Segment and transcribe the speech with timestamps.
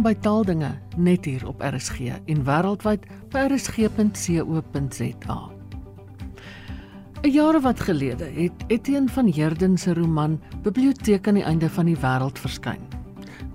[0.00, 3.02] By Taaldinge net hier op RSG en wêreldwyd
[3.32, 5.38] by rsg.co.za.
[7.20, 11.84] 'n Jare wat gelede het Etienne van Heerden se roman Biblioteek aan die einde van
[11.84, 12.80] die wêreld verskyn.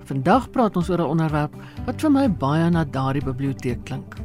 [0.05, 4.15] Vandag praat ons oor 'n onderwerp wat vir my baie na daardie biblioteek klink.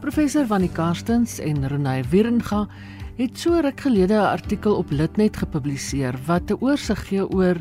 [0.00, 2.68] Professor Vannie Karstens en Renée Wierenga
[3.16, 7.60] het so ruk gelede 'n artikel op Litnet gepubliseer wat 'n oorsig gee oor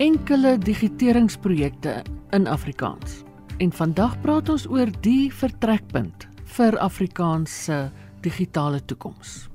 [0.00, 3.20] enkele digiteringsprojekte in Afrikaans.
[3.60, 6.24] En vandag praat ons oor die vertrekpunt
[6.56, 7.76] vir Afrikaans se
[8.24, 9.50] digitale toekoms.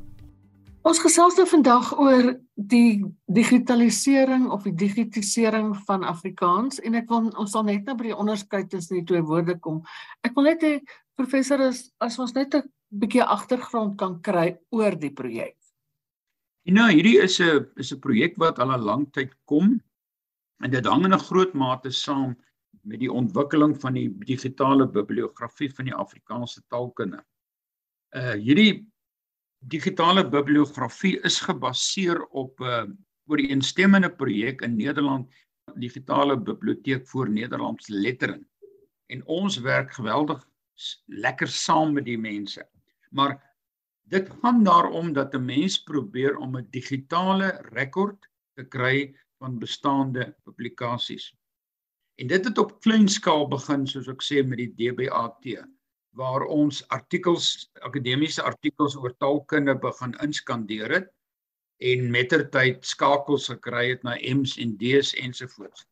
[0.86, 3.02] Ons gesels nou vandag oor die
[3.34, 8.20] digitalisering of die digitisering van Afrikaans en ek wil ons sal net nou by die
[8.20, 9.82] onderskeid tussen die twee woorde kom.
[10.22, 10.76] Ek wil net hê
[11.18, 15.58] professor as, as ons net 'n bietjie agtergrond kan kry oor die projek.
[16.70, 19.82] Nou, hierdie is 'n is 'n projek wat al 'n lang tyd kom
[20.66, 22.34] En dit hang in 'n groot mate saam
[22.82, 27.22] met die ontwikkeling van die digitale bibliografie van die Afrikaanse taalkunde.
[28.18, 28.88] Uh hierdie
[29.60, 32.84] digitale bibliografie is gebaseer op 'n uh,
[33.26, 35.30] ooreenstemmende projek in Nederland,
[35.76, 38.46] digitale biblioteek vir Nederlandse lettering.
[39.10, 40.48] En ons werk geweldig
[41.06, 42.70] lekker saam met die mense.
[43.10, 43.38] Maar
[44.10, 50.34] dit gaan daaroor dat 'n mens probeer om 'n digitale rekord te kry van bestaande
[50.44, 51.34] publikasies.
[52.18, 55.52] En dit het op klein skaal begin soos ek sê met die DBAT
[56.16, 61.12] waar ons artikels akademiese artikels oor taalkunde begin inskandeer het
[61.92, 65.84] en mettertyd skakels gekry het na M's en D's ensovoorts.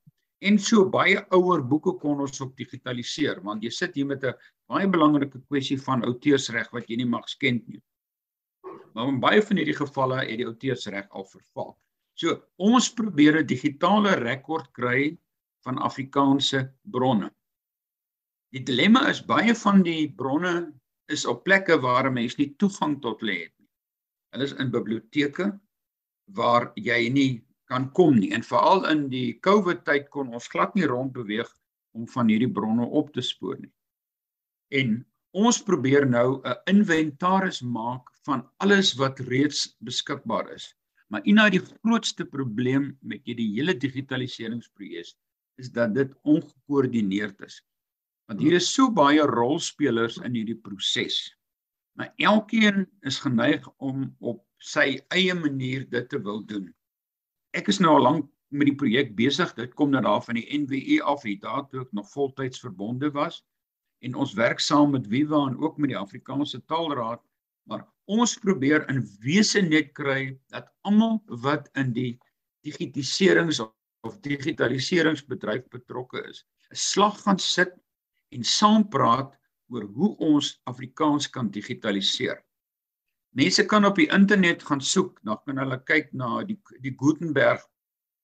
[0.48, 4.34] En so baie ouer boeke kon ons op digitaliseer want jy sit hier met 'n
[4.72, 7.84] baie belangrike kwessie van outeursreg wat jy nie mag skend nie.
[8.94, 11.76] Maar in baie van hierdie gevalle het die outeursreg al verval.
[12.24, 15.00] So ons probeer 'n digitale rekord kry
[15.66, 16.60] van Afrikaanse
[16.96, 17.28] bronne.
[18.56, 20.54] Die dilemma is baie van die bronne
[21.16, 23.70] is op plekke waar 'n mens nie toegang tot lê het nie.
[24.32, 25.48] Hulle is in biblioteke
[26.40, 30.76] waar jy nie kan kom nie en veral in die COVID tyd kon ons glad
[30.76, 31.50] nie rond beweeg
[31.92, 33.74] om van hierdie bronne op te spoor nie.
[34.72, 34.96] En
[35.34, 40.72] ons probeer nou 'n inventaris maak van alles wat reeds beskikbaar is
[41.14, 45.12] Maar Ina die grootste probleem met hierdie hele digitaliseringsprojek
[45.62, 47.60] is dat dit ongekoördineerd is.
[48.26, 51.20] Want hier is so baie rolspelers in hierdie proses.
[51.94, 56.72] Maar elkeen is geneig om op sy eie manier dit te wil doen.
[57.54, 59.54] Ek is nou al lank met die projek besig.
[59.54, 63.14] Dit kom nou daar van die NWE af, hier daar toe ek nog voltyds verbonde
[63.14, 63.44] was
[64.02, 67.22] en ons werk saam met Viva en ook met die Afrikaanse Taalraad,
[67.70, 72.20] maar ons probeer in wese net kry dat almal wat in die
[72.64, 73.62] digitaliserings
[74.04, 77.74] of digitaliseringsbedryf betrokke is, 'n slag gaan sit
[78.32, 79.32] en saam praat
[79.72, 82.44] oor hoe ons Afrikaans kan digitaliseer.
[83.34, 87.64] Mense kan op die internet gaan soek, dan kan hulle kyk na die die Gutenberg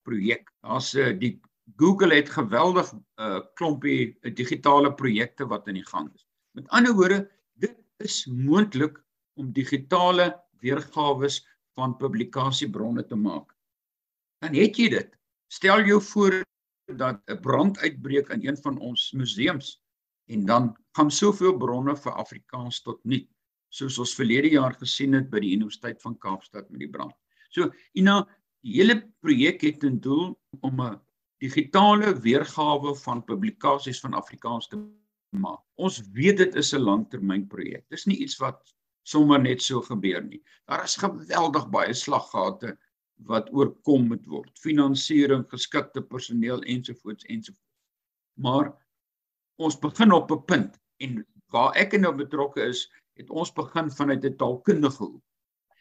[0.05, 0.49] projek.
[0.61, 1.41] Daar's 'n uh, die
[1.77, 6.25] Google het geweldig 'n uh, klompie uh, digitale projekte wat in die gang is.
[6.51, 8.99] Met ander woorde, dit is moontlik
[9.39, 10.27] om digitale
[10.59, 11.29] weergawe
[11.79, 13.55] van publikasiebronne te maak.
[14.43, 15.15] Dan het jy dit.
[15.51, 16.41] Stel jou voor
[16.97, 19.81] dat 'n brand uitbreek in een van ons museums
[20.27, 23.27] en dan gaan soveel bronne vir Afrikaans tot nul
[23.69, 27.13] soos ons verlede jaar gesien het by die Universiteit van Kaapstad met die brand.
[27.53, 28.25] So Ina,
[28.65, 30.99] die hele projek het ten doel om 'n
[31.39, 34.77] digitale weergawe van publikasies van Afrikaans te
[35.37, 35.61] maak.
[35.77, 37.85] Ons weet dit is 'n langtermynprojek.
[37.89, 38.73] Dis nie iets wat
[39.09, 40.41] sommer net so gebeur nie.
[40.69, 42.75] Daar is geweldig baie slaggate
[43.27, 44.51] wat oorkom moet word.
[44.61, 47.65] Finansiering, geskikte personeel ensovoorts ensovoorts.
[48.39, 48.71] Maar
[49.59, 52.87] ons begin op 'n punt en waar ek nou betrokke is,
[53.19, 55.23] het ons begin vanuit 'n taalkundige hoek.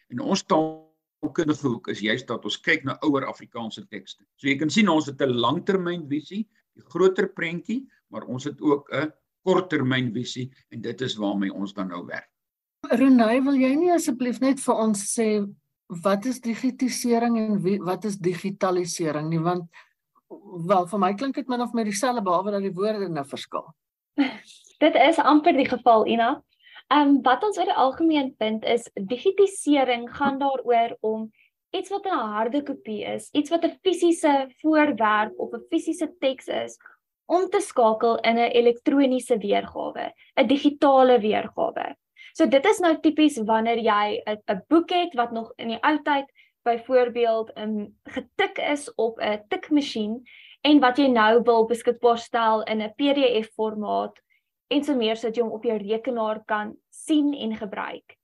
[0.08, 4.24] En ons taalkundige hoek is juist dat ons kyk na ouer Afrikaanse tekste.
[4.36, 8.90] So jy kan sien ons het 'n langtermynvisie, die groter prentjie, maar ons het ook
[8.92, 9.12] 'n
[9.44, 12.37] korttermynvisie en dit is waarmee ons dan nou werk.
[12.90, 15.28] Renay, wil jy nie asseblief net vir ons sê
[16.04, 19.68] wat is digitisering en wie, wat is digitalisering nie want
[20.68, 23.64] wel vir my klink dit min of meer dieselfde behalwe dat die woorde nou verskil.
[24.84, 26.36] dit is amper die geval Ina.
[26.88, 31.30] Ehm um, wat ons oor die algemeen vind is digitisering gaan daaroor om
[31.76, 36.48] iets wat 'n harde kopie is, iets wat 'n fisiese voorwerp of 'n fisiese teks
[36.48, 36.78] is
[37.26, 41.96] om te skakel in 'n elektroniese weergawe, 'n digitale weergawe.
[42.38, 45.96] So dit is nou tipies wanneer jy 'n boek het wat nog in die ou
[46.06, 46.26] tyd
[46.62, 50.22] byvoorbeeld 'n um, getik is op 'n tikmasjien
[50.62, 54.22] en wat jy nou wil beskikbaar stel in 'n PDF formaat
[54.70, 58.16] en so meer sodat jy hom op jou rekenaar kan sien en gebruik.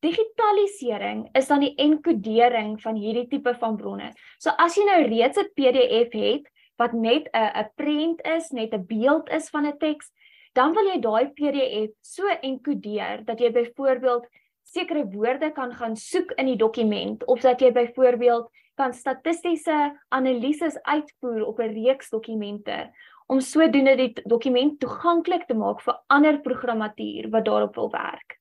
[0.00, 4.12] Digitalisering is dan die enkodering van hierdie tipe van bronne.
[4.38, 6.46] So as jy nou reeds 'n PDF het
[6.78, 10.12] wat net 'n 'n prent is, net 'n beeld is van 'n teks,
[10.56, 14.24] dan wil jy daai PDF so enkodeer dat jy byvoorbeeld
[14.66, 19.76] sekere woorde kan gaan soek in die dokument of dat jy byvoorbeeld kan statistiese
[20.08, 22.90] analises uitvoer op 'n reeks dokumente
[23.26, 28.40] om sodoende die dokument toeganklik te maak vir ander programmatuur wat daarop wil werk.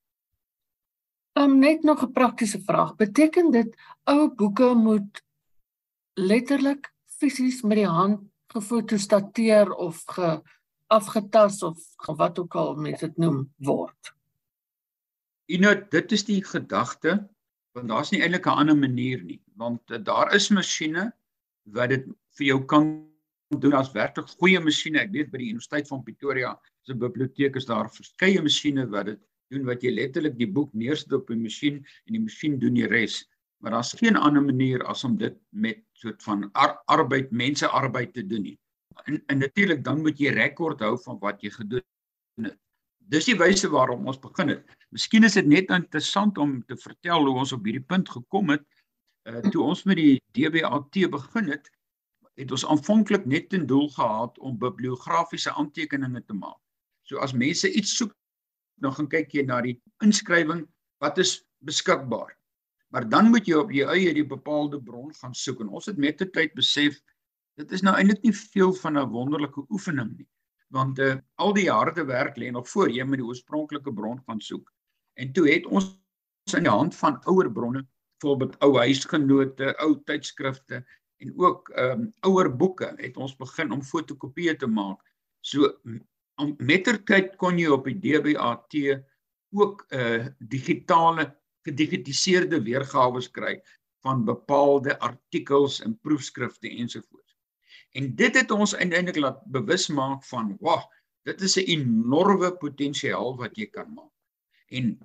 [1.33, 2.95] Um net nog 'n praktiese vraag.
[2.95, 5.23] Beteken dit ou boeke moet
[6.13, 10.41] letterlik fisies met die hand gefotostateer of ge
[10.87, 11.79] afgetas of
[12.17, 14.13] wat ook al mense dit noem word?
[15.45, 17.19] You know, dit is die gedagte
[17.75, 21.11] want daar's nie eintlik 'n ander manier nie, want uh, daar is masjiene
[21.75, 22.05] wat dit
[22.37, 22.87] vir jou kan
[23.59, 25.01] doen as werklik goeie masjiene.
[25.03, 26.55] Ek weet by die Universiteit van Pretoria
[26.87, 29.21] se biblioteek is daar verskeie masjiene wat dit
[29.53, 32.87] doen wat jy letterlik die boek neersit op die masjien en die masjien doen die
[32.87, 33.25] res.
[33.61, 38.13] Maar daar's geen ander manier as om dit met soort van ar arbeid, mense arbeid
[38.13, 38.57] te doen nie.
[39.03, 41.83] En, en natuurlik dan moet jy rekord hou van wat jy gedoen
[42.41, 42.57] het.
[43.05, 44.77] Dis die wyse waarop ons begin het.
[44.89, 48.65] Miskien is dit net interessant om te vertel hoe ons op hierdie punt gekom het.
[49.29, 51.69] Uh toe ons met die DBAT begin het,
[52.35, 56.59] het ons aanvanklik net ten doel gehad om bibliografiese aantekeninge te maak.
[57.05, 58.13] So as mense iets soek
[58.81, 60.65] dan gaan kyk jy na die inskrywing
[61.03, 62.33] wat is beskikbaar.
[62.93, 65.97] Maar dan moet jy op jou eie die bepaalde bron gaan soek en ons het
[66.01, 66.99] met die tyd besef
[67.55, 70.27] dit is nou eintlik nie veel van 'n wonderlike oefening nie
[70.75, 74.41] want uh, al die harde werk lê nog voor jy met die oorspronklike bron gaan
[74.41, 74.71] soek.
[75.13, 75.93] En toe het ons
[76.53, 77.85] in die hand van ouer bronne,
[78.19, 80.83] byvoorbeeld ou huisgenote, ou tydskrifte
[81.23, 84.99] en ook ehm um, ouer boeke het ons begin om fotokopieë te maak.
[85.41, 85.71] So
[86.57, 88.75] mettertyd kon jy op die DBAT
[89.55, 91.31] ook 'n uh, digitale
[91.65, 93.61] gedigitaliseerde weergawe kry
[94.03, 97.24] van bepaalde artikels en proefskrifte ensovoorts.
[97.95, 100.83] En dit het ons eintlik laat bewus maak van, "Wag,
[101.23, 104.11] dit is 'n enorme potensiaal wat jy kan maak."
[104.69, 104.99] En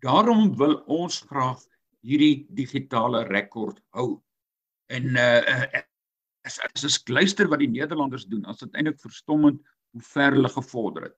[0.00, 1.62] daarom wil ons graag
[2.00, 4.20] hierdie digitale rekord hou.
[4.86, 5.82] En uh
[6.46, 9.60] as as ek luister wat die Nederlanders doen, as dit eintlik verstommend
[9.92, 11.16] hoe ver hulle gevorder het.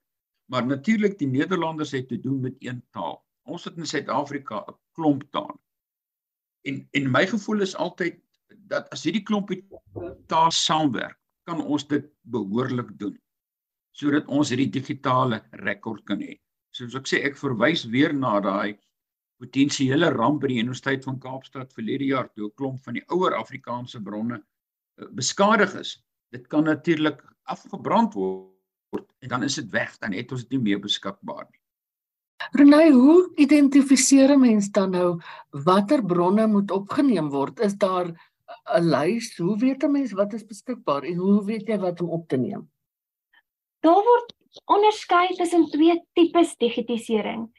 [0.51, 3.21] Maar natuurlik die Nederlanders het te doen met een taal.
[3.47, 5.59] Ons het in Suid-Afrika 'n klomp tale.
[6.67, 8.19] En en my gevoel is altyd
[8.71, 9.61] dat as hierdie klompie
[10.31, 13.17] taal saamwerk, kan ons dit behoorlik doen
[13.91, 16.37] sodat ons hierdie digitale rekord kan hê.
[16.71, 18.77] Soos ek sê, ek verwys weer na daai
[19.41, 23.35] potensiële ramp by die Universiteit van Kaapstad verlede jaar toe 'n klomp van die ouer
[23.35, 25.97] Afrikaanse bronne eh, beskadig is.
[26.31, 27.19] Dit kan natuurlik
[27.51, 31.59] afgebrand word en dan is dit weg, dan het ons dit nie meer beskikbaar nie.
[32.57, 35.19] Renay, hoe identifiseer 'n mens dan nou
[35.51, 37.59] watter bronne moet opgeneem word?
[37.59, 38.07] Is daar
[38.77, 39.37] 'n lys?
[39.37, 42.37] Hoe weet 'n mens wat is beskikbaar en hoe weet jy wat om op te
[42.37, 42.69] neem?
[43.79, 44.33] Daar word
[44.65, 47.49] onderskei tussen twee tipes digitisering.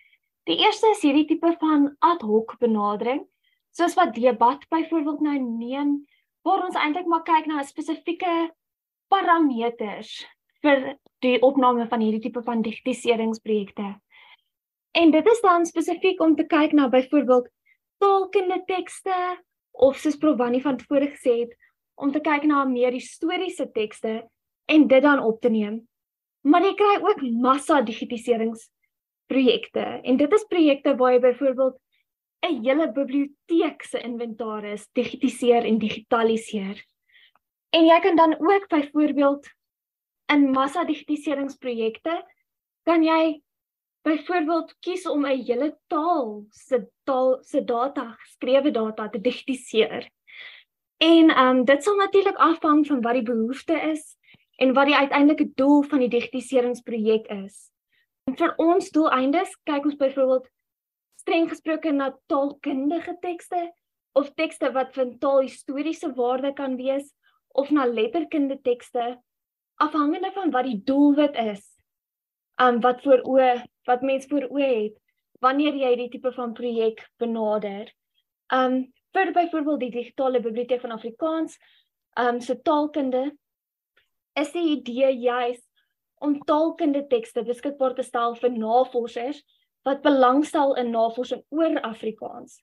[0.45, 3.23] Die eerste is hierdie tipe van ad hoc benadering,
[3.71, 6.07] soos wat debat byvoorbeeld nou neem,
[6.43, 8.51] waar ons eintlik maar kyk na spesifieke
[9.09, 10.27] parameters
[10.63, 13.95] vir die opname van hierdie tipe van digitiseringsprojekte.
[14.93, 17.49] En dit is dan spesifiek om te kyk na byvoorbeeld
[18.03, 19.15] taalkunde tekste
[19.73, 21.57] of soos Provani van tevore gesê het
[21.95, 24.29] om te kyk na meer historiese tekste
[24.71, 25.89] en dit dan op te neem.
[26.43, 31.77] Maar jy kry ook massa digitiseringsprojekte en dit is projekte waar jy byvoorbeeld
[32.43, 36.85] 'n hele biblioteek se inventaris digitiseer en digitaliseer.
[37.71, 39.47] En jy kan dan ook byvoorbeeld
[40.33, 42.27] in massa digitiseringsprojekte
[42.83, 43.43] kan jy
[44.03, 50.11] byvoorbeeld kies om 'n hele taal se taal se data, geskrewe data te digitiseer.
[50.97, 54.17] En ehm um, dit sal natuurlik afhang van wat die behoefte is
[54.57, 57.71] en wat die uiteindelike doel van die digitiseringsprojek is.
[58.31, 60.47] En vir ons doeleindes kyk ons byvoorbeeld
[61.19, 63.73] streng gesproke na taalkundige tekste
[64.13, 67.13] of tekste wat van taalhistoriese waarde kan wees
[67.49, 69.19] of na letterkunde tekste
[69.83, 71.65] afhangende van wat die doelwit is.
[72.63, 73.39] Um wat voor o
[73.89, 74.99] wat mens voor o het
[75.43, 77.91] wanneer jy die tipe van projek benader.
[78.55, 81.59] Um vir byvoorbeeld die digitale biblioteek van Afrikaans,
[82.19, 83.33] um se taalkunde
[84.39, 85.61] is die idee juis
[86.23, 89.43] om taalkunde tekste beskikbaar te stel vir navorsers
[89.85, 92.61] wat belangstel in navorsing oor Afrikaans.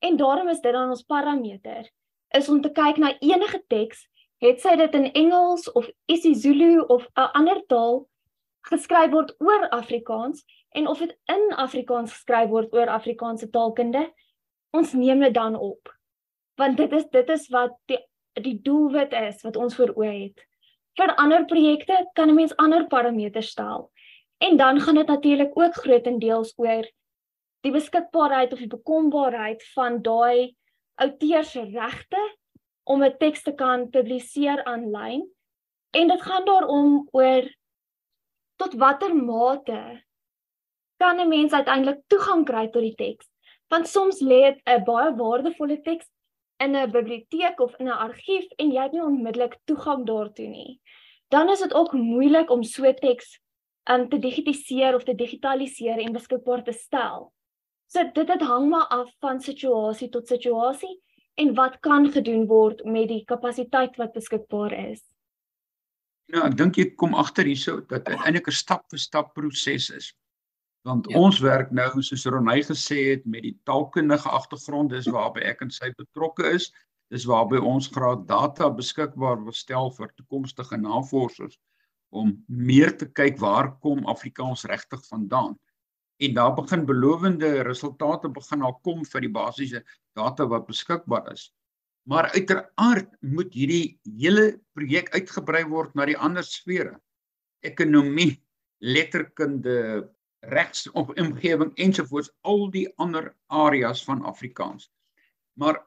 [0.00, 1.90] En daarom is dit dan ons parameter
[2.32, 4.06] is om te kyk na enige teks
[4.42, 8.08] het sy dit in Engels of isiZulu of 'n ander taal
[8.70, 14.06] geskryf word oor Afrikaans en of dit in Afrikaans geskryf word oor Afrikaanse taalkunde,
[14.72, 15.92] ons neem dit dan op.
[16.60, 18.00] Want dit is dit is wat die
[18.40, 20.38] die doelwit is wat ons voor oë het.
[20.96, 23.90] Vir ander projekte kan 'n mens ander parameters stel.
[24.38, 26.88] En dan gaan dit natuurlik ook grootendeels oor
[27.60, 30.56] die beskikbaarheid of die bekombaarheid van daai
[30.94, 32.22] outeur se regte
[32.84, 35.28] om 'n teks te kan publiseer aanlyn.
[35.90, 37.44] En dit gaan daaroor oor
[38.56, 40.02] tot watter mate
[41.02, 43.26] kan 'n mens uiteindelik toegang kry tot die teks?
[43.70, 46.06] Want soms lê 'n baie waardevolle teks
[46.64, 50.80] in 'n biblioteek of in 'n argief en jy het nie onmiddellik toegang daartoe nie.
[51.28, 53.38] Dan is dit ook moeilik om so teks
[53.90, 57.32] um te digitaliseer of te digitaliseer en beskikbaar te stel.
[57.86, 61.00] So dit dit hang maar af van situasie tot situasie
[61.34, 65.02] en wat kan gedoen word met die kapasiteit wat beskikbaar is.
[66.32, 69.90] Ja, ek dink jy kom agter hierso dat dit eintlik 'n stap vir stap proses
[69.90, 70.14] is.
[70.82, 71.18] Want ja.
[71.18, 75.70] ons werk nou soos Ronay gesê het met die taalkundige agtergrond, dis waarby ek en
[75.70, 76.72] sy betrokke is.
[77.12, 81.58] Dis waarby ons graad data beskikbaar wil stel vir toekomstige navorsers
[82.12, 85.54] om meer te kyk waar kom Afrikaans regtig vandaan
[86.22, 89.82] en daar begin belowende resultate begin al kom vir die basiese
[90.18, 91.48] data wat beskikbaar is.
[92.06, 96.96] Maar uiteraard moet hierdie hele projek uitgebrei word na die ander sfere.
[97.66, 98.36] Ekonomie,
[98.82, 100.08] letterkunde,
[100.50, 104.90] regs of omgewing ensovoorts, al die ander areas van Afrikaans.
[105.58, 105.78] Maar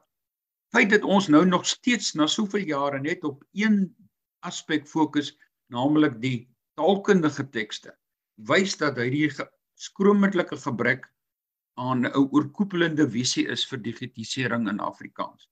[0.72, 3.94] feit dat ons nou nog steeds na soveel jare net op een
[4.46, 5.34] aspek fokus,
[5.72, 6.48] naamlik die
[6.78, 7.92] taalkundige tekste,
[8.48, 9.30] wys dat hierdie
[9.76, 11.08] skroomlike gebrek
[11.76, 15.50] aan 'n oorkoepelende visie is vir digitisering in Afrikaans.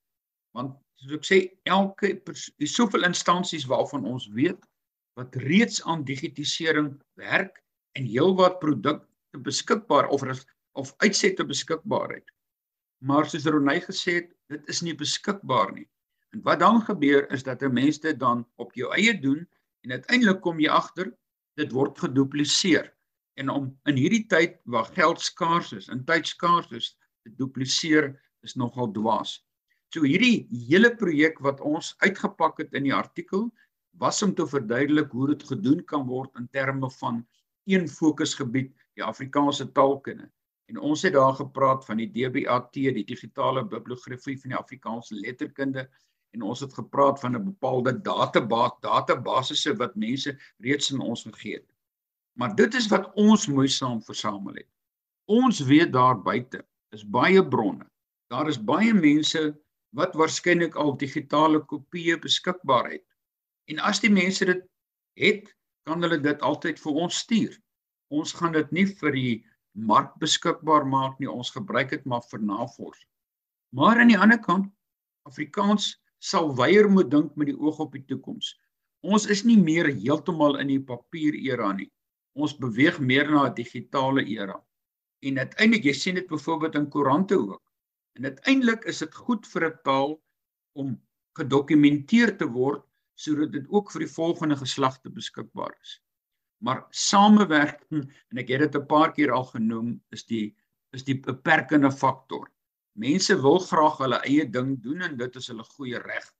[0.53, 2.21] Want soos ek sê, elke
[2.65, 4.65] soveel instansies waarvan ons weet
[5.13, 7.61] wat reeds aan digitisering werk
[7.95, 10.23] en heelwat produkte beskikbaar of
[10.75, 12.31] of uitsette beskikbaar het.
[12.99, 15.87] Maar soos Ronay gesê het, dit is nie beskikbaar nie.
[16.35, 19.47] En wat dan gebeur is dat 'n mens dit dan op jou eie doen
[19.83, 21.13] en uiteindelik kom jy agter
[21.55, 22.91] dit word gedupliseer
[23.35, 28.13] en om in hierdie tyd waar geld skaars is, in tyd skaars is, te dupliseer
[28.43, 29.45] is nogal dwaas.
[29.93, 33.49] So hierdie hele projek wat ons uitgepak het in die artikel
[33.99, 37.23] was om te verduidelik hoe dit gedoen kan word in terme van
[37.65, 40.31] een fokusgebied, die Afrikaanse taalkunde.
[40.65, 45.89] En ons het daar gepraat van die DBAT, die digitale bibliografie van die Afrikaanse letterkunde
[46.35, 51.53] en ons het gepraat van 'n bepaalde database, databasisse wat mense reeds in ons gegee
[51.53, 51.69] het.
[52.37, 54.69] Maar dit is wat ons moeisaam versamel het.
[55.25, 57.85] Ons weet daar buite is baie bronne.
[58.27, 63.05] Daar is baie mense wat waarskynlik al digitale kopieë beskikbaar het.
[63.65, 64.63] En as die mense dit
[65.13, 65.54] het,
[65.85, 67.57] kan hulle dit altyd vir ons stuur.
[68.09, 69.35] Ons gaan dit nie vir die
[69.73, 73.09] mark beskikbaar maak nie, ons gebruik dit maar vir navorsing.
[73.75, 74.69] Maar aan die ander kant,
[75.27, 78.53] Afrikaans sal weier moet dink met die oog op die toekoms.
[79.03, 81.89] Ons is nie meer heeltemal in die papier era nie
[82.35, 84.57] ons beweeg meer na 'n digitale era.
[85.23, 87.63] En uiteindelik jy sien dit byvoorbeeld in koerante ook.
[88.15, 90.21] En uiteindelik is dit goed vir 'n taal
[90.73, 91.01] om
[91.37, 92.83] gedokumenteer te word
[93.15, 95.99] sodat dit ook vir die volgende geslagte beskikbaar is.
[96.63, 100.55] Maar samewerking en ek het dit 'n paar keer al genoem is die
[100.95, 102.51] is die beperkende faktor.
[102.95, 106.33] Mense wil graag hulle eie ding doen en dit is hulle goeie reg.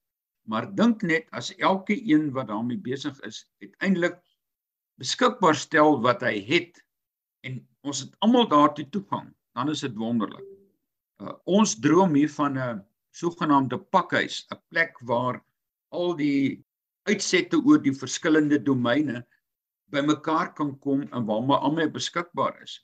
[0.47, 4.21] Maar dink net as elke een wat daarmee besig is, uiteindelik
[5.01, 6.79] beskikbaar stel wat hy het
[7.43, 10.45] en ons het almal daartoe toegang, dan is dit wonderlik.
[11.21, 15.43] Uh, ons droom hier van 'n sogenaamde pakhuis, 'n plek waar
[15.89, 16.64] al die
[17.05, 19.21] uitsette oor die verskillende domeine
[19.93, 22.79] bymekaar kan kom en waar maar almal beskikbaar is.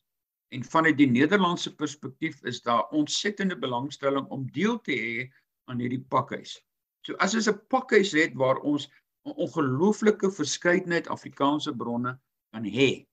[0.53, 5.29] En vanuit die Nederlandse perspektief is daar ontsettende belangstelling om deel te hê
[5.71, 6.59] aan hierdie pakhuis.
[7.07, 8.89] So as ons 'n pakhuis het waar ons
[9.25, 12.19] 'n ongelooflike verskeidenheid Afrikaanse bronne
[12.53, 13.07] kan hê.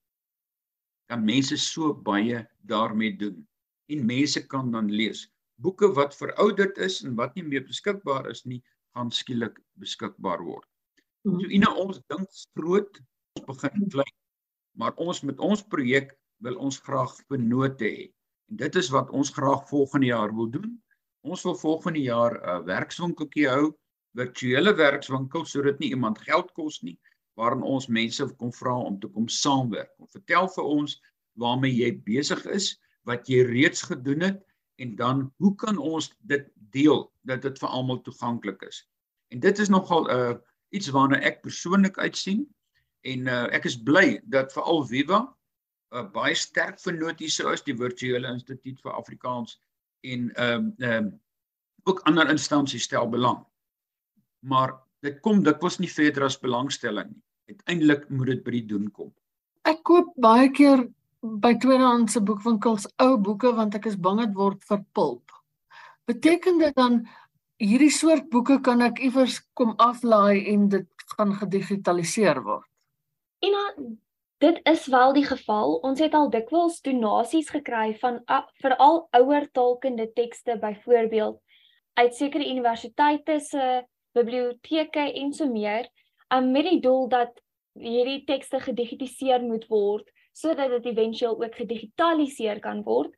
[1.09, 3.47] Kan mense so baie daarmee doen
[3.89, 5.29] en mense kan dan lees.
[5.57, 8.63] Boeke wat verouderd is en wat nie meer beskikbaar is nie,
[8.95, 10.69] gaan skielik beskikbaar word.
[11.23, 11.51] So mhm.
[11.51, 13.01] ina ons dink groot,
[13.39, 14.15] ons begin klein.
[14.79, 18.07] Maar ons met ons projek wil ons graag benote hê.
[18.49, 20.77] En dit is wat ons graag volgende jaar wil doen.
[21.27, 23.75] Ons wil volgende jaar 'n werkswinkeltjie hou
[24.17, 26.99] virtuele werkswinkel sodat nie iemand geld kos nie
[27.39, 29.93] waarin ons mense kom vra om te kom saamwerk.
[30.03, 30.97] Om vertel vir ons
[31.39, 32.73] waarmee jy besig is,
[33.07, 34.41] wat jy reeds gedoen het
[34.83, 38.83] en dan hoe kan ons dit deel dat dit vir almal toeganklik is.
[39.31, 40.41] En dit is nogal 'n
[40.75, 42.45] iets waarna ek persoonlik uitsien
[43.09, 47.53] en uh, ek is bly dat veral Viva 'n uh, baie sterk vernoot hier sou
[47.53, 49.59] is die virtuele instituut vir Afrikaans
[50.05, 51.15] en ehm um, ehm um,
[51.89, 53.39] ook ander instansies stel belang.
[54.45, 57.23] Maar dit kom dikwels nie verder as belangstelling nie.
[57.49, 59.09] Uiteindelik moet dit by die doen kom.
[59.65, 60.85] Ek koop baie keer
[61.23, 65.33] by tweedehandse boekwinkels ou boeke want ek is bang dit word verpulp.
[66.11, 67.01] Beteken dit dan
[67.59, 72.67] hierdie soort boeke kan ek iewers kom aflaai en dit gaan gedigitaliseer word?
[73.45, 73.65] Ina,
[74.43, 75.79] dit is wel die geval.
[75.87, 78.21] Ons het al dikwels donasies gekry van
[78.63, 81.39] veral ouer taalkunde tekste byvoorbeeld
[81.99, 83.83] uit sekere universiteite se
[84.15, 85.89] biblioteke en so meer,
[86.35, 87.35] um, met die doel dat
[87.79, 90.07] hierdie tekste gedigitaliseer moet word
[90.39, 93.11] sodat dit éventueel ook gedigitaliseer kan word.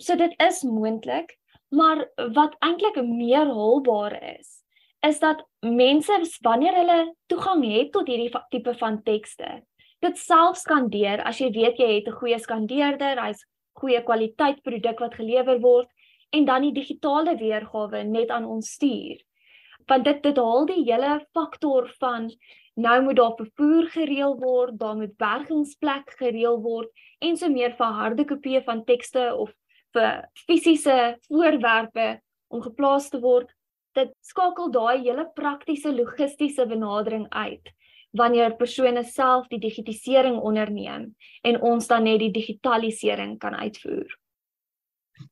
[0.00, 1.34] So dit is moontlik,
[1.74, 2.04] maar
[2.36, 4.60] wat eintlik meer haalbaar is,
[5.06, 6.16] is dat mense
[6.46, 9.60] wanneer hulle toegang het tot hierdie tipe van tekste,
[10.04, 13.44] dit self skandeer as jy weet jy het 'n goeie skandeerder, hy's
[13.80, 15.88] goeie kwaliteit produk wat gelewer word
[16.32, 19.20] en dan die digitale weergawe net aan ons stuur.
[19.86, 22.30] Want dit dit haal die hele faktor van
[22.74, 26.88] nou moet daar vervoer gereël word, daar moet bergingsplek gereël word
[27.20, 29.52] en so meer vir harde kopieë van tekste of
[30.46, 33.50] fisiese voorwerpe om geplaas te word.
[33.94, 37.72] Dit skakel daai hele praktiese logistiese benadering uit
[38.14, 41.08] wanneer persone self die digitisering onderneem
[41.42, 44.06] en ons dan net die digitalisering kan uitvoer.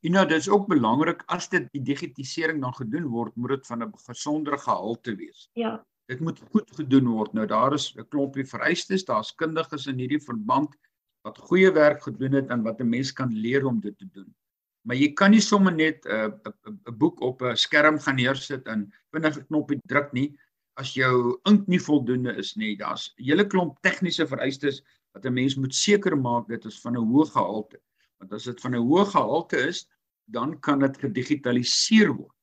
[0.03, 3.83] En nou dis ook belangrik as dit die digitisering dan gedoen word, moet dit van
[3.83, 5.49] 'n gesondere gehalte wees.
[5.55, 5.85] Ja.
[6.07, 7.33] Dit moet goed gedoen word.
[7.33, 10.75] Nou daar is 'n klompie vereistes, daar's kundiges in hierdie verband
[11.23, 14.35] wat goeie werk gedoen het en wat 'n mens kan leer om dit te doen.
[14.83, 16.53] Maar jy kan nie sommer net 'n uh,
[16.91, 20.35] 'n boek op 'n skerm gaan neersit en vinnige knoppie druk nie
[20.81, 22.77] as jou ink nie voldoende is nie.
[22.77, 24.83] Daar's 'n hele klomp tegniese vereistes
[25.15, 27.79] wat 'n mens moet seker maak dit is van 'n hoë gehalte.
[28.19, 29.87] Want as dit van 'n hoë gehalte is,
[30.27, 32.37] dan kan dit gedigitaliseer word.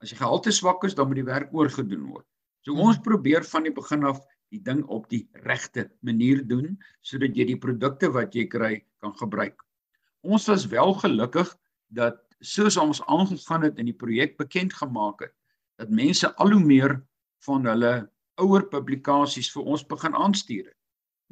[0.00, 2.26] As die gehalte swak is, dan moet die werk oorgedoen word.
[2.62, 3.04] So ons hmm.
[3.04, 4.20] probeer van die begin af
[4.52, 9.14] die ding op die regte manier doen sodat jy die produkte wat jy kry kan
[9.18, 9.60] gebruik.
[10.22, 11.50] Ons was wel gelukkig
[11.88, 15.34] dat soos ons aangegaan het en die projek bekend gemaak het,
[15.78, 16.94] dat mense al hoe meer
[17.46, 17.92] van hulle
[18.38, 20.76] ouer publikasies vir ons begin aanstuur het.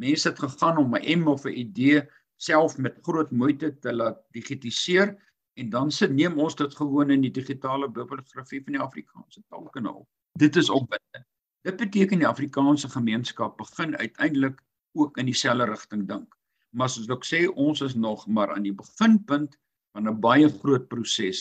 [0.00, 2.02] Mense het gegaan om 'n M of 'n idee
[2.36, 5.16] self met groot moeite te laat digitiseer
[5.56, 10.06] en dan se neem ons dit gewoon in die digitale bibliografie van die Afrikaanse taalkanaal.
[10.32, 11.26] Dit is opwindend.
[11.60, 14.60] Dit beteken die Afrikaanse gemeenskap begin uiteindelik
[14.92, 16.36] ook in dieselfde rigting dink.
[16.70, 19.56] Maar soos ek sê, ons is nog maar aan die beginpunt
[19.96, 21.38] van 'n baie groot proses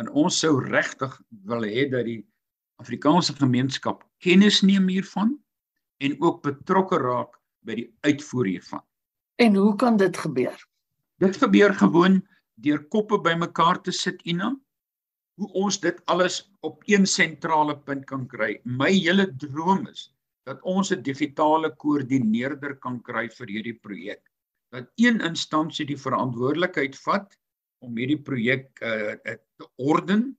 [0.00, 1.12] en ons sou regtig
[1.48, 2.22] wil hê dat die
[2.80, 5.34] Afrikaanse gemeenskap kennis neem hiervan
[6.00, 8.82] en ook betrokke raak by die uitvoer hiervan.
[9.36, 10.56] En hoe kan dit gebeur?
[11.20, 12.22] Dit gebeur gewoon
[12.54, 14.56] deur koppe bymekaar te sit Ina.
[15.36, 18.60] Hoe ons dit alles op een sentrale punt kan kry.
[18.64, 20.08] My hele droom is
[20.48, 24.22] dat ons 'n digitale koördineerder kan kry vir hierdie projek.
[24.72, 27.38] Dat een instansie die verantwoordelikheid vat
[27.82, 29.16] om hierdie projek uh,
[29.58, 30.30] te orden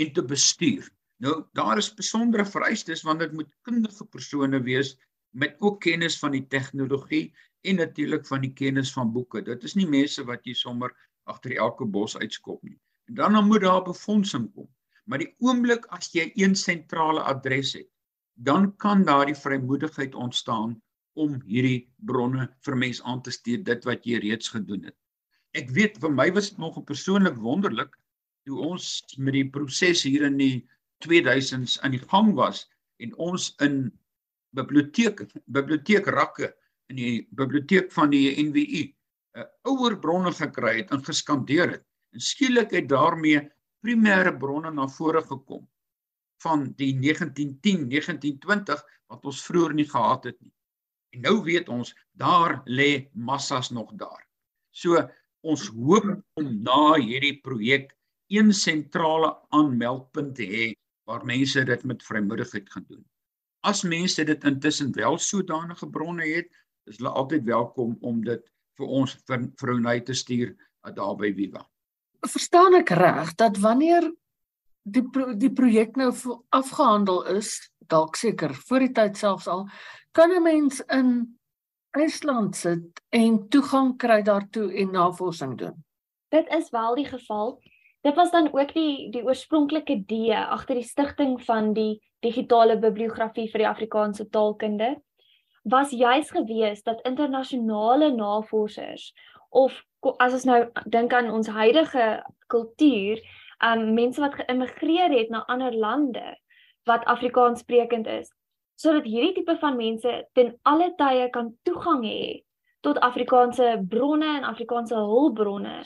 [0.00, 0.88] en te bestuur.
[1.20, 4.96] Nou daar is besondere vereistes want dit moet kundige persone wees
[5.36, 7.30] met ook kennis van die tegnologie
[7.68, 9.42] en natuurlik van die kennis van boeke.
[9.44, 10.94] Dit is nie mense wat jy sommer
[11.30, 12.78] agter elke bos uitskop nie.
[13.08, 14.68] En dan dan moet daar befondsing kom.
[15.04, 17.88] Maar die oomblik as jy een sentrale adres het,
[18.34, 20.78] dan kan daar die vrymoedigheid ontstaan
[21.18, 24.96] om hierdie bronne vir mense aan te stuur dit wat jy reeds gedoen het.
[25.58, 27.96] Ek weet vir my was dit nog persoonlik wonderlik
[28.46, 30.66] toe ons met die proses hier in die
[31.04, 32.68] 2000s aan die gang was
[33.02, 33.82] en ons in
[34.56, 36.52] biblioteek biblioteekrakke
[36.90, 41.84] in die biblioteek van die NWU 'n uh, ouer bronne gekry het en geskandeer het.
[42.14, 43.46] En skielik het daarmee
[43.86, 45.68] primêre bronne na vore gekom
[46.42, 50.52] van die 1910, 1920 wat ons vroeër nie gehad het nie.
[51.14, 54.26] En nou weet ons daar lê massas nog daar.
[54.70, 54.98] So
[55.42, 56.06] ons hoop
[56.40, 57.90] om na hierdie projek
[58.30, 60.66] een sentrale aanmeldpunt te hê
[61.08, 63.04] waar mense dit met vrymoedigheid gaan doen.
[63.66, 66.48] As mense dit intussen wel sodanige bronne het,
[66.88, 68.44] is hulle altyd welkom om dit
[68.78, 71.64] vir ons vir Vrouny te stuur uh, daar by Viva.
[72.24, 74.06] Verstaan ek reg dat wanneer
[74.84, 76.12] die pro die projek nou
[76.56, 77.52] afgehandel is,
[77.90, 79.66] dalk seker voor die tyd selfs al,
[80.16, 81.36] kan 'n mens in
[81.96, 85.84] IJsland sit en toegang kry daartoe en navorsing doen.
[86.30, 87.58] Dit is wel die geval.
[88.00, 93.48] Dit was dan ook die die oorspronklike idee agter die stigting van die digitale bibliografie
[93.50, 94.96] vir die Afrikaanse taalkunde
[95.62, 99.12] was juis gewees dat internasionale navorsers
[99.50, 99.74] of
[100.18, 103.20] as ons nou dink aan ons huidige kultuur,
[103.60, 106.36] um mense wat geïmmigreer het na ander lande
[106.88, 108.30] wat Afrikaans sprekend is,
[108.80, 112.40] sodat hierdie tipe van mense ten alle tye kan toegang hê
[112.86, 115.82] tot Afrikaanse bronne en Afrikaanse hulpbronne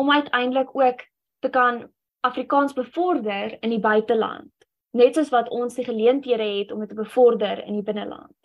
[0.00, 1.04] om uiteindelik ook
[1.44, 1.82] te kan
[2.24, 4.52] Afrikaans bevorder in die buiteland,
[4.96, 8.36] net soos wat ons die geleenthede het om dit te bevorder in die binneland.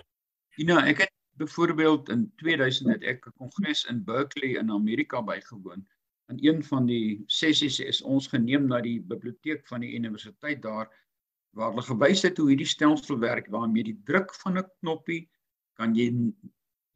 [0.60, 5.84] Ina, ek het byvoorbeeld in 2000 het ek 'n kongres in Berkeley in Amerika bygewoon.
[6.32, 10.90] In een van die sessies is ons geneem na die biblioteek van die universiteit daar
[11.56, 15.30] waar hulle gewys het hoe hierdie stelsel werk waarmee die druk van 'n knoppie
[15.80, 16.10] kan jy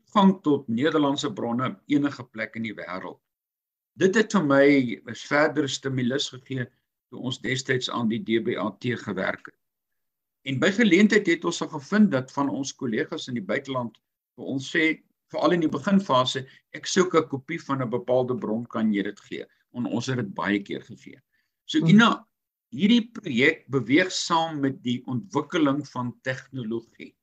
[0.10, 3.20] toegang tot Nederlandse bronne enige plek in die wêreld.
[3.96, 4.66] Dit het vir my
[5.08, 6.66] 'n verdere stimulus gegee
[7.10, 9.56] toe ons destyds aan die DBAT gewerk het.
[10.44, 13.98] En by geleentheid het ons al gevind dat van ons kollegas in die buiteland
[14.36, 18.66] vir ons sê veral in die beginfase ek soek 'n kopie van 'n bepaalde bron
[18.66, 19.46] kan jy dit gee.
[19.74, 21.20] En ons het dit baie keer gegee.
[21.66, 21.90] So hmm.
[21.90, 22.26] Ina,
[22.70, 27.14] hierdie projek beweeg saam met die ontwikkeling van tegnologie.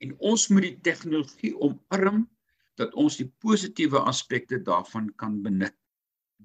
[0.00, 2.24] En ons moet die tegnologie omarm
[2.80, 5.74] dat ons die positiewe aspekte daarvan kan benut.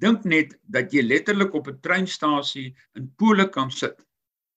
[0.02, 4.00] Dink net dat jy letterlik op 'n treinstasie in Pole kan sit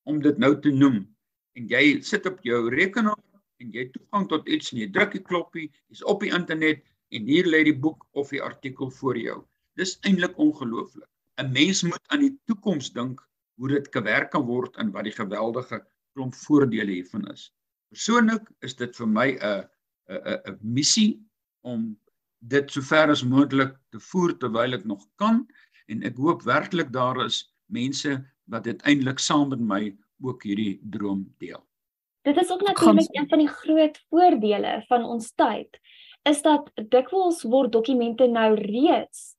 [0.04, 1.06] om dit nou te noem
[1.54, 3.18] en jy sit op jou rekenaar
[3.60, 7.26] en jy toegang tot iets en jy druk die knoppie, jy's op die internet en
[7.26, 9.44] hier lê die boek of die artikel voor jou.
[9.76, 11.08] Dis eintlik ongelooflik.
[11.38, 13.20] 'n Mens moet aan die toekoms dink
[13.58, 15.80] hoe dit gewerk kan word en wat die geweldige
[16.14, 17.50] klomp voordele hiervan is.
[17.94, 19.64] Persoonlik is dit vir my 'n
[20.08, 21.20] 'n 'n missie
[21.62, 21.96] om
[22.38, 25.46] dit sover as moontlik te voer terwyl ek nog kan
[25.88, 28.18] en ek hoop werklik daar is mense
[28.50, 29.82] wat dit eintlik saam met my
[30.22, 31.62] ook hierdie droom deel.
[32.24, 35.80] Dit is ook natuurlik een van die groot voordele van ons tyd
[36.24, 39.33] is dat dikwels word dokumente nou reeds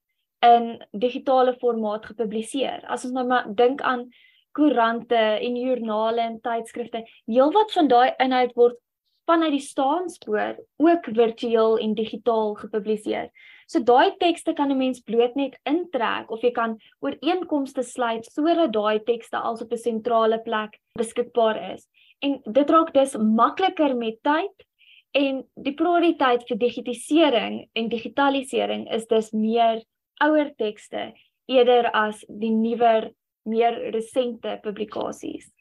[0.46, 2.84] in digitale formaat gepubliseer.
[2.88, 4.08] As ons nou maar dink aan
[4.56, 8.80] koerante en joernale en tydskrifte, heelwat van daai inhoud word
[9.26, 13.30] vanuit die staanspoor ook virtueel en digitaal gepubliseer.
[13.66, 18.74] So daai tekste kan 'n mens bloot net intrek of jy kan ooreenkomste sluit sodat
[18.74, 21.88] daai tekste als op 'n sentrale plek beskikbaar is.
[22.22, 24.66] En dit raak dus makliker met tyd
[25.12, 29.84] en die prioriteit vir digitisering en digitalisering is dus meer
[30.24, 31.14] ouer tekste
[31.48, 33.12] eerder as die nuwer
[33.46, 35.52] meer resente publikasies.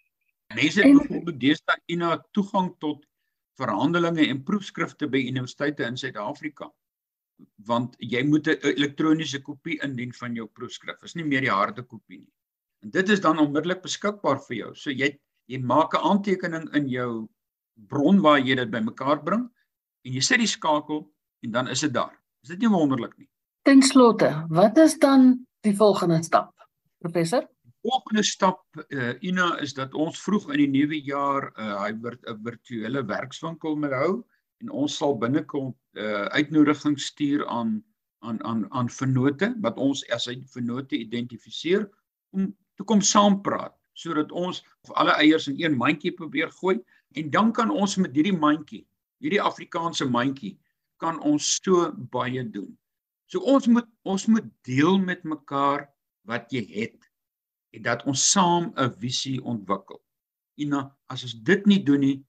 [0.54, 3.04] Mense het byvoorbeeld deesdae ina toegang tot
[3.58, 6.70] verhandelinge en proefskrifte by universiteite in Suid-Afrika
[7.66, 11.00] want jy moet 'n elektroniese kopie indien van jou proefskrif.
[11.00, 12.32] Dit is nie meer die harde kopie nie.
[12.82, 14.74] En dit is dan onmiddellik beskikbaar vir jou.
[14.74, 17.28] So jy jy maak 'n aantekening in jou
[17.74, 19.50] bron waar jy dit bymekaar bring
[20.04, 21.10] en jy sit die skakel
[21.42, 22.16] en dan is dit daar.
[22.42, 23.28] Is dit nie wonderlik nie?
[23.64, 26.52] Ten slotte, wat is dan die volgende stap?
[26.98, 27.46] Professor?
[27.84, 32.20] volgende stap uh, Ina is dat ons vroeg in die nuwe jaar uh, hy word
[32.28, 34.22] 'n virtuele werkswinkel met hou
[34.64, 37.82] en ons sal binnekort uh, uitnodigings stuur aan
[38.24, 41.88] aan aan aan vennote wat ons as 'n vennote identifiseer
[42.32, 46.80] om te kom saam praat sodat ons alle eiers in een mandjie probeer gooi
[47.20, 48.84] en dan kan ons met hierdie mandjie
[49.20, 50.56] hierdie Afrikaanse mandjie
[50.96, 52.72] kan ons so baie doen.
[53.30, 55.86] So ons moet ons moet deel met mekaar
[56.28, 57.08] wat jy het
[57.74, 60.00] en dat ons saam 'n visie ontwikkel.
[60.62, 62.24] En as ons dit nie doen nie,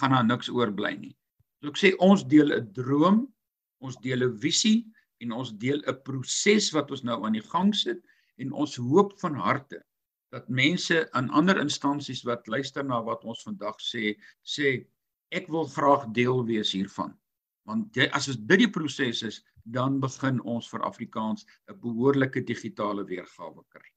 [0.00, 1.16] gaan daar niks oorbly nie.
[1.60, 3.28] So ek sê ons deel 'n droom,
[3.80, 4.86] ons deel 'n visie
[5.20, 8.00] en ons deel 'n proses wat ons nou aan die gang sit
[8.38, 9.84] en ons hoop van harte
[10.34, 14.86] dat mense aan ander instansies wat luister na wat ons vandag sê, sê
[15.30, 17.14] ek wil graag deel wees hiervan.
[17.68, 22.44] Want jy, as ons dit die proses is, dan begin ons vir Afrikaans 'n behoorlike
[22.44, 23.90] digitale weergawe kry.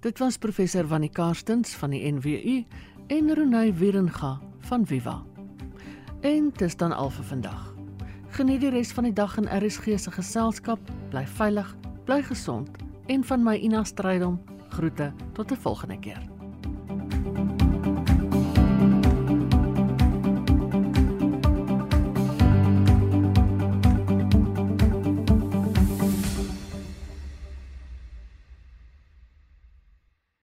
[0.00, 2.64] Dit was professor Wannie Karstens van die NWU
[3.06, 5.22] en Renay Wierenga van Viva.
[6.20, 7.74] En dis dan al vir vandag.
[8.28, 10.80] Geniet die res van die dag in RSG se geselskap.
[11.10, 12.70] Bly veilig, bly gesond
[13.06, 16.31] en van my Ina Strydom groete tot 'n volgende keer.